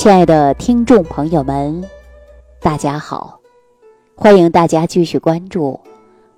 [0.00, 1.84] 亲爱的听众朋友们，
[2.62, 3.38] 大家好！
[4.14, 5.78] 欢迎大家继续关注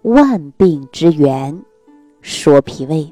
[0.11, 1.55] 《万病之源》，
[2.23, 3.09] 说脾胃。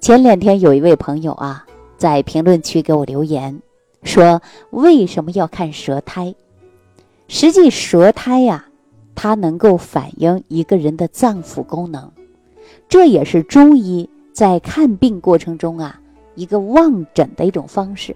[0.00, 1.64] 前两天有一位朋友啊，
[1.96, 3.58] 在评论区给我留言，
[4.02, 6.34] 说为什么要看舌苔？
[7.26, 8.66] 实际舌苔呀，
[9.14, 12.12] 它能够反映一个人的脏腑功能，
[12.86, 15.98] 这也是中医在看病过程中啊
[16.34, 18.14] 一个望诊的一种方式。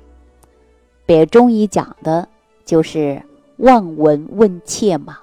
[1.04, 2.28] 别中医讲的
[2.64, 3.22] 就是
[3.56, 5.18] 望闻问切嘛，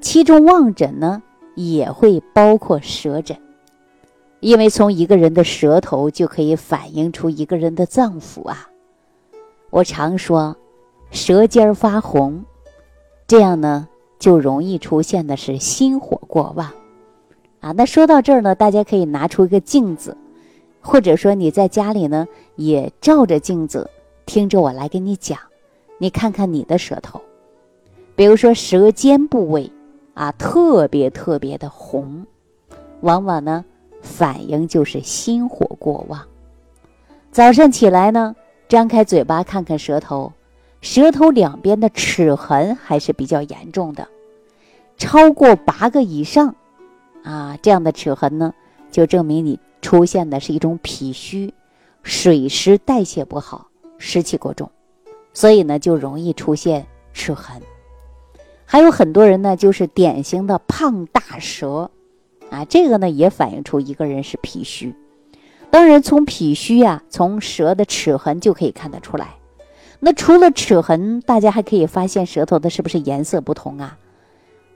[0.00, 1.22] 其中望诊呢
[1.54, 3.36] 也会包括舌诊，
[4.40, 8.68] 因为从一个人的舌头就可以反映出一个人的脏腑啊。
[9.68, 10.56] 我常说，
[11.10, 12.44] 舌尖发红，
[13.26, 13.86] 这样呢
[14.18, 16.72] 就容易出现的是心火过旺
[17.60, 17.72] 啊。
[17.72, 20.16] 那说到这儿呢，大家可以拿出一个镜子，
[20.80, 22.26] 或者说你在家里呢
[22.56, 23.88] 也照着镜子。
[24.32, 25.36] 听着我来给你讲，
[25.98, 27.20] 你看看你的舌头，
[28.14, 29.68] 比如说舌尖部位
[30.14, 32.24] 啊，特别特别的红，
[33.00, 33.64] 往往呢
[34.00, 36.24] 反应就是心火过旺。
[37.32, 38.36] 早上起来呢，
[38.68, 40.32] 张开嘴巴看看舌头，
[40.80, 44.06] 舌头两边的齿痕还是比较严重的，
[44.96, 46.54] 超过八个以上
[47.24, 48.54] 啊，这样的齿痕呢，
[48.92, 51.52] 就证明你出现的是一种脾虚，
[52.04, 53.66] 水湿代谢不好。
[54.00, 54.68] 湿气过重，
[55.32, 57.62] 所以呢就容易出现齿痕。
[58.64, 61.90] 还有很多人呢，就是典型的胖大舌，
[62.50, 64.94] 啊，这个呢也反映出一个人是脾虚。
[65.70, 69.36] 当然，从脾虚呀，从舌的齿痕就可以看得出来。
[70.00, 73.98] 那除了齿痕，大家还可以发现舌头的是不是颜色不同啊？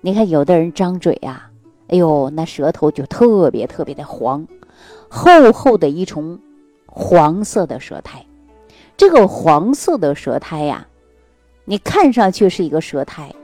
[0.03, 1.51] 你看有的人张嘴呀，
[1.89, 4.47] 哎呦，那舌头就特别特别的黄，
[5.09, 6.39] 厚厚的一重
[6.87, 8.25] 黄色的舌苔。
[8.97, 10.87] 这个黄色的舌苔呀，
[11.65, 13.35] 你看上去是一个舌苔，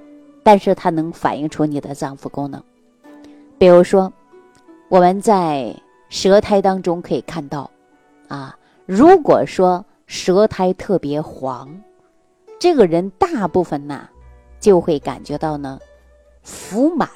[0.43, 2.63] 但是它能反映出你的脏腑功能。
[3.59, 4.13] 比如说，
[4.89, 5.75] 我们在
[6.09, 7.71] 舌苔当中可以看到，
[8.29, 11.69] 啊，如果说舌苔特别黄，
[12.59, 14.09] 这个人大部分呢
[14.61, 15.79] 就会感觉到呢
[16.43, 17.09] 腹满。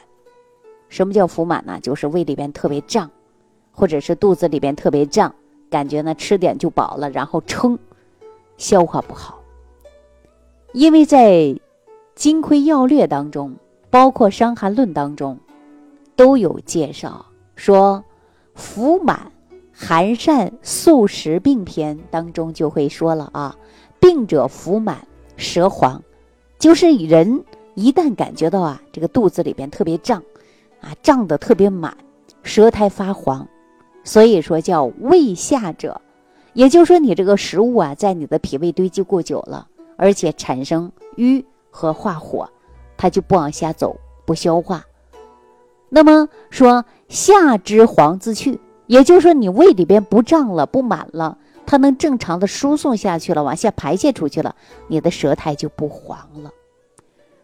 [0.89, 1.79] 什么叫腹满呢？
[1.81, 3.11] 就是胃里边特别胀，
[3.73, 5.35] 或者是肚子里边特别胀，
[5.71, 7.79] 感觉呢吃点就饱了，然后撑。
[8.57, 9.41] 消化不好，
[10.73, 11.33] 因为在
[12.15, 13.57] 《金匮要略》当中，
[13.91, 15.39] 包括《伤寒论》当中，
[16.17, 17.27] 都有介绍
[17.57, 18.05] 说，
[18.55, 19.33] 腹满
[19.73, 23.57] 寒疝素食病篇当中就会说了啊，
[23.99, 26.03] 病者腹满舌黄，
[26.59, 27.45] 就是人
[27.75, 30.23] 一旦感觉到啊这个肚子里边特别胀，
[30.81, 31.97] 啊胀得特别满，
[32.45, 33.49] 舌苔发黄，
[34.05, 36.01] 所以说叫胃下者。
[36.55, 39.67] 也就是说，你这个食物啊，在你的脾胃堆积过久了，
[39.97, 42.49] 而且产生瘀和化火，
[42.97, 44.85] 它就不往下走，不消化。
[45.89, 54.55] 那么说下之黄自去，也就是说你胃里边不胀了、不满了，它能正常的输送下去了，往下排泄出去了，
[54.87, 56.53] 你的舌苔就不黄了。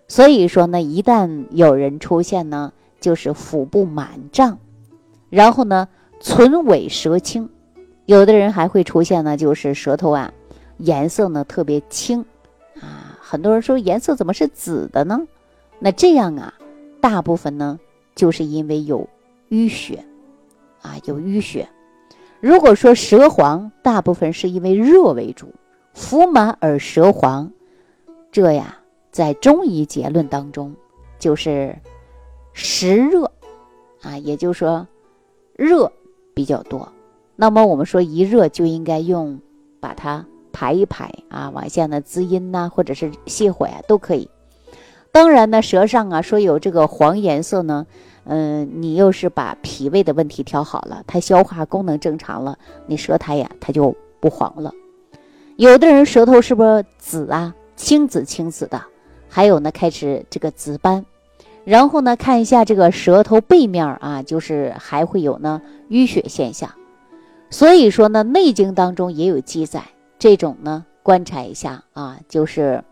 [0.06, 4.58] 所以说呢，一旦有人出现呢，就是腹部满胀，
[5.30, 5.88] 然后呢，
[6.20, 7.50] 唇尾舌青。
[8.10, 10.32] 有的人还会出现呢，就是舌头啊，
[10.78, 12.24] 颜色呢特别青，
[12.80, 15.28] 啊，很多人说颜色怎么是紫的呢？
[15.78, 16.52] 那这样啊，
[17.00, 17.78] 大部分呢
[18.16, 19.08] 就是因为有
[19.50, 20.04] 淤血，
[20.82, 21.68] 啊，有淤血。
[22.40, 25.54] 如果说舌黄，大部分是因为热为主，
[25.94, 27.48] 腹满而舌黄，
[28.32, 28.76] 这呀，
[29.12, 30.74] 在中医结论当中
[31.20, 31.78] 就是
[32.54, 33.30] 实热，
[34.02, 34.84] 啊，也就是说
[35.54, 35.92] 热
[36.34, 36.92] 比较多。
[37.40, 39.40] 那么我们说一热就应该用，
[39.80, 44.28] 把它排一排啊，往下呢滋阴呐，或者是泻火呀，都可以。
[45.10, 47.86] 当然呢，舌上啊说有这个黄颜色呢，
[48.24, 54.70] 嗯，你又是把脾胃的问题调好了，它消化功能正常了，你舌苔呀它就不黄了。
[55.56, 58.82] 有的人舌头是不是紫啊，青紫青紫的，
[59.30, 61.06] 还有呢开始这个紫斑，
[61.64, 66.70] 然后呢看一下这个舌头背面啊，就是还会有呢淤血现象。
[67.50, 69.82] 所以说呢，《内经》当中也有记载，
[70.18, 72.82] 这种呢，观察一下啊，就是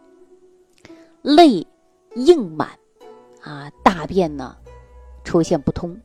[1.23, 1.65] 泪
[2.17, 2.69] 硬满，
[3.41, 4.57] 啊，大便呢
[5.23, 5.97] 出现不通，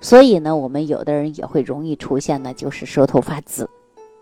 [0.00, 3.70] 所以呢，我们有的人也会容易出现呢，就是舌头发紫，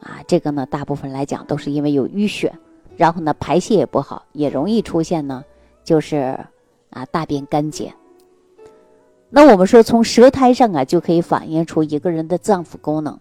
[0.01, 2.53] 啊，这个呢，大部分来讲都是因为有淤血，
[2.97, 5.43] 然后呢，排泄也不好，也容易出现呢，
[5.83, 6.39] 就是
[6.91, 7.93] 啊，大便干结。
[9.37, 13.19] 那我们说，从舌苔上啊，就可以反映出一个人的脏腑功能。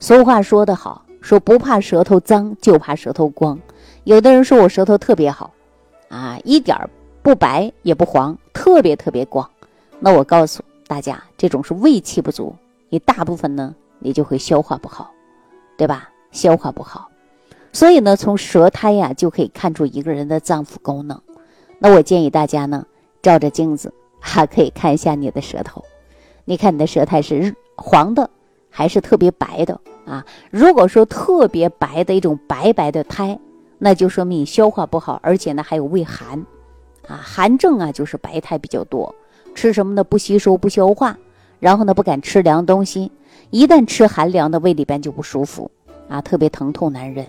[0.00, 3.56] 俗话说得好，说不怕舌头脏，就怕舌头光。
[4.02, 5.52] 有的人说我舌头特别好，
[6.08, 6.90] 啊，一点儿
[7.22, 9.48] 不白也不黄，特别特别光。
[10.00, 12.52] 那我告诉大家，这种是胃气不足，
[12.88, 15.12] 你大部分呢，你就会消化不好，
[15.76, 16.10] 对吧？
[16.32, 17.08] 消化不好，
[17.72, 21.22] 所以呢，从舌苔呀就可以看出一个人的脏腑功能。
[21.78, 22.84] 那我建议大家呢，
[23.22, 25.84] 照着镜子还可以看一下你的舌头，
[26.44, 28.28] 你看你的舌苔是黄的
[28.70, 30.24] 还是特别白的啊？
[30.50, 33.38] 如果说特别白的一种白白的苔，
[33.78, 36.44] 那就说明你消化不好，而且呢还有胃寒
[37.06, 39.14] 啊，寒症啊就是白苔比较多，
[39.54, 41.18] 吃什么呢不吸收不消化，
[41.60, 43.12] 然后呢不敢吃凉东西，
[43.50, 45.70] 一旦吃寒凉的，胃里边就不舒服
[46.08, 47.26] 啊，特别疼痛难忍。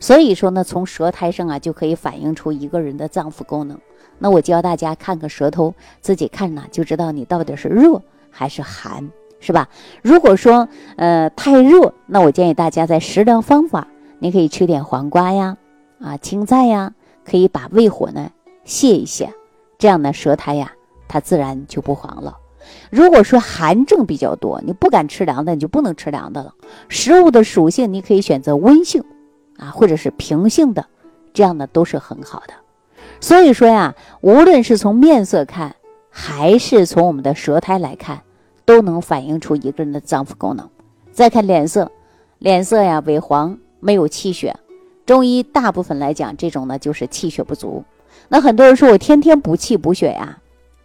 [0.00, 3.78] 所以说呢，从舌苔上啊就可以反映出一个人的脏腑功能。
[4.22, 9.10] 那我教大家看个舌头，自己看呢就知道你到底是热还是寒，
[9.40, 9.68] 是吧？
[10.00, 13.88] 如果说呃太热，那我建议大家在食疗方法，
[14.20, 15.56] 你可以吃点黄瓜呀，
[16.00, 18.30] 啊青菜呀，可以把胃火呢
[18.64, 19.34] 泄一泄，
[19.76, 20.70] 这样呢舌苔呀
[21.08, 22.38] 它自然就不黄了。
[22.90, 26.54] 如果说寒症比较多，你不敢吃凉的，你就不能吃凉的了。
[26.88, 29.02] 食物的属性你可以选择温性。
[29.58, 30.86] 啊，或者是平性的，
[31.34, 32.54] 这样的都是很好的。
[33.22, 35.76] 所以说呀，无论是从面色看，
[36.10, 38.20] 还是从我们的舌苔来看，
[38.64, 40.68] 都能反映出一个人的脏腑功能。
[41.12, 41.92] 再看脸色，
[42.40, 44.56] 脸色呀萎黄，没有气血。
[45.06, 47.84] 中医大部分来讲，这种呢就是气血不足。
[48.28, 50.38] 那很多人说我天天补气补血呀，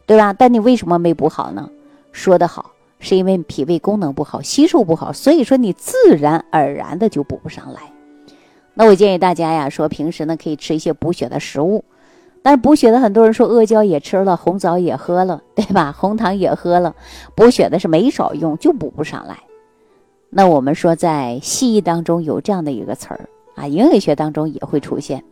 [0.06, 0.32] 对吧？
[0.32, 1.68] 但你为什么没补好呢？
[2.12, 7.82] 说得好，是因为脾胃功能不好，吸收不好，所以说你自然而然的就补不上来。
[8.76, 11.84] 那我建议大家呀，说平时呢可以吃一些补血的食物，
[12.42, 15.94] 但是补血的很多人说阿胶也吃了，红枣也喝了， 对吧？
[15.98, 16.96] 红糖也喝了，
[17.36, 19.38] 补血的是没少用，就补不上来。
[20.30, 25.24] 那我们说在西医当中有这样的一个词儿啊，营养学当中也会出现，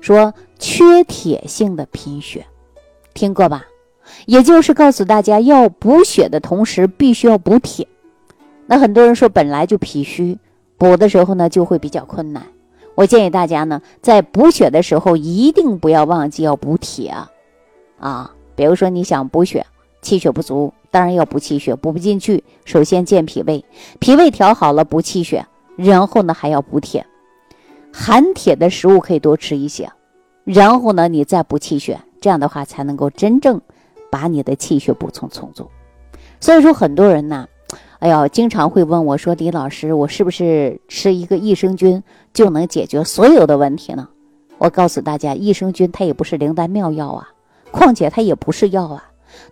[0.00, 2.46] 说缺铁性的贫血，
[3.14, 3.64] 听过吧？
[4.26, 7.88] 也就是告诉大家要补血的同时，必须要补铁。
[8.66, 10.38] 那很多人说本来就脾虚，
[10.76, 12.44] 补的时候呢就会比较困难。
[12.94, 17.14] 我建议大家呢，在补血的时候一定不要忘记要补铁，
[17.98, 19.66] 啊，比如说你想补血，
[20.00, 23.64] 气血不足，当然要补气血，补不进去，首先健脾胃，
[23.98, 25.44] 脾胃调好了补气血，
[25.76, 27.04] 然后呢还要补铁，
[27.92, 29.90] 含铁的食物可以多吃一些，
[30.44, 33.60] 然后呢你再补气血，这样的话才能够真正
[34.10, 35.68] 把你的气血补充充足。
[36.38, 37.48] 所以说很多人呢。
[38.04, 42.02] 哎呦，经常会问我说：“李老师，我是不是吃一个益生菌
[42.34, 44.06] 就能解决所有的问题呢？”
[44.60, 47.26] 我告诉大家，益生菌它也不是灵丹妙药啊，
[47.70, 49.02] 况且它也不是药啊，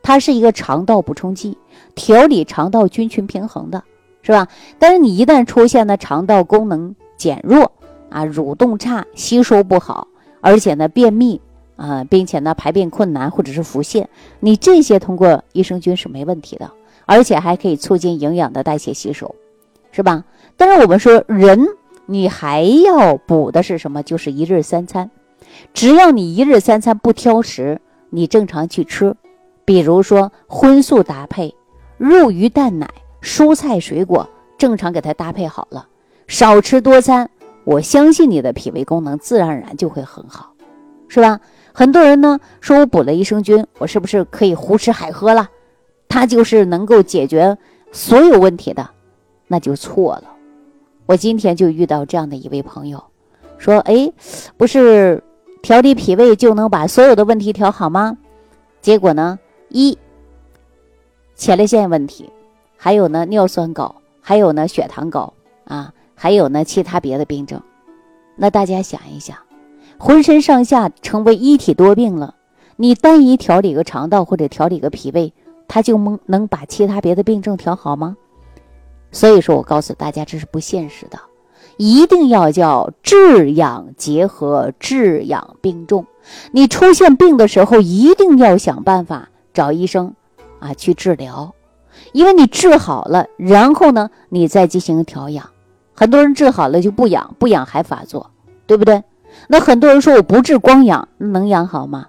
[0.03, 1.57] 它是一个肠道补充剂，
[1.95, 3.83] 调理肠道菌群平衡的，
[4.21, 4.47] 是吧？
[4.79, 7.73] 但是你一旦出现了肠道功能减弱
[8.11, 10.07] 啊，蠕动差，吸收不好，
[10.43, 11.41] 而且呢便秘
[11.77, 14.05] 啊，并且呢排便困难或者是腹泻，
[14.41, 16.71] 你这些通过益生菌是没问题的。
[17.07, 19.35] 而且还可以促进营养的代谢吸收，
[19.91, 20.25] 是吧？
[20.57, 21.67] 但是我们说人，
[22.07, 24.03] 你还要补的是什么？
[24.03, 25.11] 就是一日三餐。
[25.75, 29.15] 只要你一日三餐不挑食，你正常去吃，
[29.65, 31.55] 比如说荤素搭配，
[31.99, 32.89] 肉鱼蛋奶、
[33.21, 35.87] 蔬菜水果，正常给它搭配好了，
[36.27, 37.29] 少吃多餐，
[37.65, 40.53] 我相信你的脾胃功能自然而然就会很好，
[41.09, 41.41] 是吧？
[41.75, 45.49] 很多人呢说我补了益生菌，我是不是可以胡吃海喝了？
[46.13, 47.57] 它就是能够解决
[47.91, 48.91] 所有问题的，
[49.47, 50.25] 那就错了。
[51.07, 53.03] 我今天就遇到这样的一位朋友，
[53.57, 54.13] 说：“哎，
[54.59, 55.25] 不是
[55.63, 58.19] 调理脾胃就能把所有的问题调好吗？”
[58.83, 59.39] 结果呢，
[59.71, 59.97] 一
[61.35, 62.29] 前列腺问题，
[62.77, 65.33] 还有呢尿酸高，还有呢血糖高
[65.65, 67.59] 啊，还有呢其他别的病症。
[68.37, 69.35] 那大家想一想，
[69.97, 72.35] 浑身上下成为一体多病了，
[72.77, 75.33] 你单一调理个肠道或者调理个脾胃。
[75.73, 78.15] 他就能能把其他别的病症调好吗？
[79.11, 81.19] 所以说我告诉大家，这是不现实的，
[81.79, 86.05] 一定要叫治养结合，治养并重。
[86.51, 90.15] 你出现病的时候，一定要想办法找医生
[90.59, 91.55] 啊去治疗，
[92.13, 95.49] 因为你治好了，然后呢，你再进行调养。
[95.95, 98.31] 很多人治好了就不养，不养还发作，
[98.67, 99.03] 对不对？
[99.49, 102.05] 那很多人说我不治光养，能养好吗？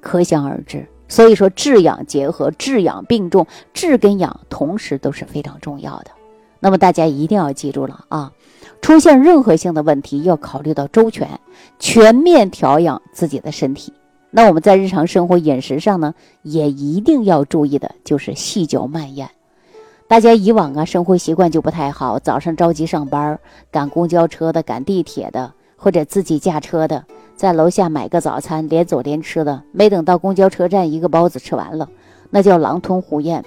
[0.00, 0.88] 可想而知。
[1.14, 6.06] 所以说，治养结合，治养并重，治跟养同时都是非常重要的。
[6.58, 8.32] 那么大家一定要记住了啊！
[8.82, 11.38] 出现任何性的问题，要考虑到周全，
[11.78, 13.92] 全面调养自己的身体。
[14.32, 19.30] 那我们在日常生活饮食上呢，也一定要注意的，就是细嚼慢咽。
[20.08, 23.38] 大家以往啊，生活习惯就不太好，早上着急上班，
[23.70, 25.52] 赶公交车的，赶地铁的。
[25.76, 27.04] 或者自己驾车的，
[27.36, 31.88] 在楼下买个早餐，连走连吃的，没等到公交车站，一个包子吃完了，
[32.30, 33.44] 那叫狼吞虎咽，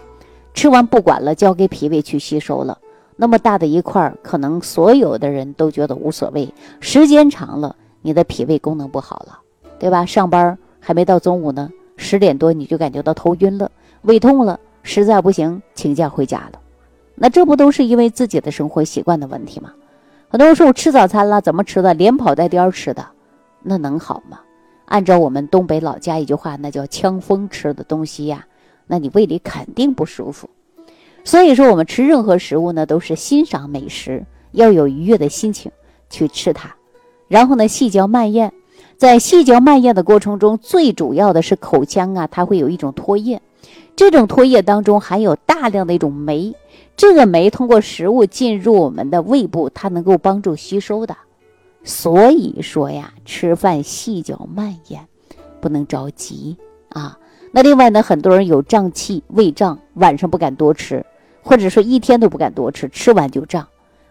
[0.53, 2.77] 吃完不管了，交给脾胃去吸收了。
[3.15, 9.39] 那么大的一块，可能所有的人都觉得无所谓，时间长了，你的脾胃功能不好了，
[9.79, 10.05] 对吧？
[10.05, 13.71] 上班还没到中午呢，十点多你就感觉到头晕了，
[14.03, 16.59] 胃痛了，实在不行请假回家了。
[17.15, 19.71] 那这不都是因为自己的生活习惯的问题吗？
[20.29, 21.93] 很多人说我吃早餐了，怎么吃的？
[21.95, 23.03] 连跑带颠吃的，
[23.67, 24.39] 那能好吗？
[24.85, 28.45] 按照我们东北老家一句话，那叫呛风吃的东西呀，
[28.87, 30.49] 那你胃里肯定不舒服。
[31.25, 35.69] 所以说，我们吃任何食物呢，都是欣赏美食，要有愉悦的心情
[36.09, 36.73] 去吃它，
[37.27, 38.53] 然后呢，细嚼慢咽。
[38.95, 43.41] 在细嚼慢咽的过程中，最主要的是口腔啊，它会有一种唾液，
[43.97, 46.55] 这种唾液当中含有大量的一种酶。
[46.95, 51.17] 这个酶通过食物进入我们的胃部，它能够帮助吸收的。
[51.87, 55.07] 所以说呀，吃饭细嚼慢咽，
[55.61, 56.57] 不能着急
[56.89, 57.17] 啊。
[57.53, 61.05] 那另外呢，很多人有胀气、胃胀，晚上不敢多吃，
[61.41, 63.65] 或者说一天都不敢多吃，吃完就胀。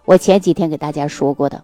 [0.06, 1.62] 我前几天给大家说过的，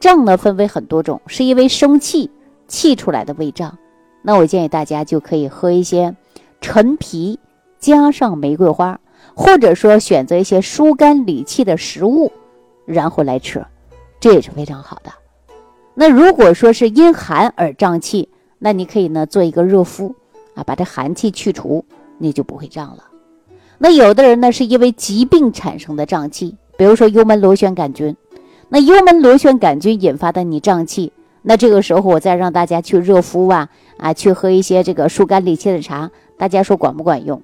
[0.00, 2.28] 胀呢分为很多种，是因为生气
[2.66, 3.78] 气出来的胃胀。
[4.22, 6.16] 那我建议大家就可以喝一些
[6.60, 7.38] 陈皮
[7.78, 8.98] 加上玫瑰花。
[9.34, 12.32] 或者说选择一些疏肝理气的食物，
[12.84, 13.64] 然后来吃，
[14.18, 15.12] 这也是非常好的。
[15.94, 20.14] 那如果说是因寒而胀气，那你可以呢做一个热敷
[20.54, 21.84] 啊，把这寒气去除，
[22.18, 23.04] 你就不会胀了。
[23.78, 28.16] 那有的人呢是因为疾病产生的胀气，比如说幽门螺旋杆菌，
[28.68, 33.68] 那幽门螺旋杆菌引发的你胀气，那这个时候我再让大家去热敷啊
[33.98, 37.42] 啊，去喝一些这个疏肝理气的茶，大家说管不管用？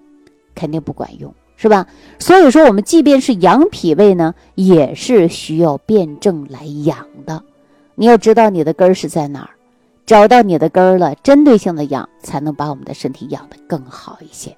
[0.54, 1.34] 肯定不管用。
[1.60, 1.88] 是吧？
[2.20, 7.42] 所以说，我们即便是养脾胃呢，也是需要辩证来养的。
[8.00, 9.50] 你要知道你的根儿是在哪儿，
[10.06, 14.56] 找到你的根儿了，针对性的养，才能把我们的身体养得更好一些。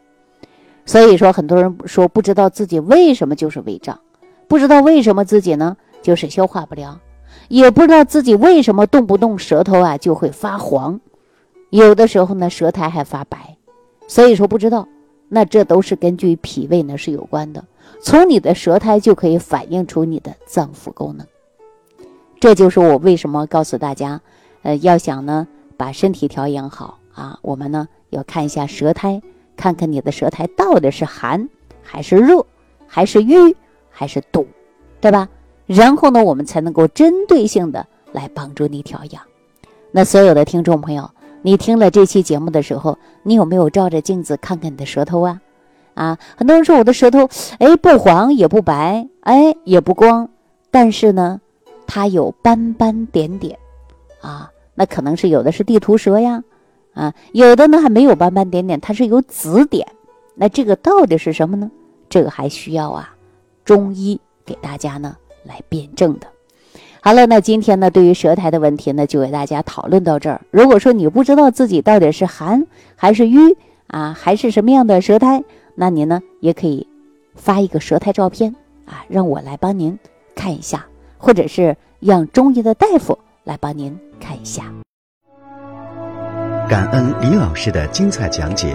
[0.85, 3.99] 所以说，很多人说不知道自己为什么就是胃胀，
[4.47, 7.01] 不知道为什么自己呢就是消化不良，
[7.49, 11.01] 也不知道自己为什么动不动舌头啊就会发黄，
[11.71, 13.57] 有的时候呢舌苔还发白，
[14.07, 14.87] 所以说不知道。
[15.31, 17.65] 那这都是根据脾胃呢是有关的，
[18.03, 21.27] 从你的舌苔就可以反映出你的脏腑功能。
[22.41, 24.21] 这就是我为什么告诉大家，
[24.63, 29.23] 呃，要想呢把身体调养好啊，我们呢要看一下舌苔，
[29.57, 31.49] 看看你的舌苔到底是寒
[31.83, 32.47] 还是热，
[32.87, 33.55] 还是瘀
[33.91, 34.47] 还是堵，
[35.01, 35.29] 对吧？
[35.67, 39.23] 然后呢，我们才能够针对性的来帮助你调养。
[39.93, 41.11] 那所有的听众朋友。
[41.43, 45.41] 你听了这期节目的时候，你有没有照着镜子看看你的舌头啊？
[45.95, 50.29] 啊，很多人说我的舌头，哎，不黄也不白，哎，也不光，
[50.71, 51.41] 但是呢，
[51.93, 53.59] 它有斑斑点点，
[54.21, 56.45] 啊，那可能是有的是地图舌呀，
[56.95, 59.85] 啊，有的呢还没有斑斑点点，它是有紫点，
[60.37, 61.69] 那这个到底是什么呢？
[62.09, 63.13] 这个还需要啊，
[63.65, 66.29] 中医给大家呢来辩证的。
[67.01, 70.41] 好了，那今天呢，对于舌苔的问题呢，就给大家讨论到这儿。
[70.53, 73.57] 如果说你不知道自己到底是寒还是瘀
[73.89, 75.43] 啊，还是什么样的舌苔，
[75.75, 76.87] 那您呢也可以
[77.35, 78.55] 发一个舌苔照片
[78.87, 79.99] 啊，让我来帮您
[80.37, 80.87] 看一下，
[81.21, 84.65] 或者是让中医的大夫来帮您看一下。
[86.69, 88.75] 感恩李老师的精彩讲解。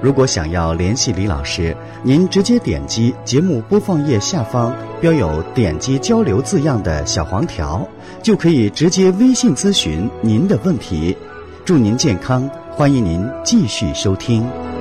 [0.00, 7.86] 如果想要联系李老师，您直接点击节目播放页下方标有“点击交流”字样的小黄条，
[8.20, 11.16] 就可以直接微信咨询您的问题。
[11.64, 14.71] 祝您健康，欢迎您继续收听。